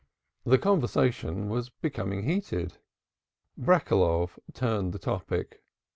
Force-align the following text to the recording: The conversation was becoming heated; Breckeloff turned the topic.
The 0.45 0.57
conversation 0.57 1.47
was 1.47 1.69
becoming 1.69 2.23
heated; 2.23 2.79
Breckeloff 3.55 4.39
turned 4.51 4.93
the 4.93 4.97
topic. 4.97 5.61